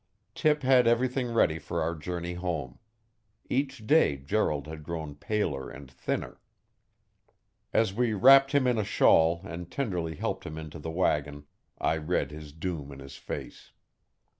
Tip 0.33 0.63
had 0.63 0.87
everything 0.87 1.31
ready 1.31 1.59
for 1.59 1.83
our 1.83 1.93
journey 1.93 2.33
home. 2.33 2.79
Each 3.51 3.85
day 3.85 4.17
Gerald 4.17 4.65
had 4.65 4.81
grown 4.81 5.13
paler 5.13 5.69
and 5.69 5.91
thinner. 5.91 6.41
As 7.71 7.93
we 7.93 8.13
wrapped 8.15 8.51
him 8.51 8.65
in 8.65 8.79
a 8.79 8.83
shawl 8.83 9.41
and 9.43 9.69
tenderly 9.69 10.15
helped 10.15 10.43
him 10.43 10.57
into 10.57 10.79
the 10.79 10.89
wagon 10.89 11.45
I 11.77 11.97
read 11.97 12.31
his 12.31 12.51
doom 12.51 12.91
in 12.91 12.97
his 12.97 13.17
face. 13.17 13.73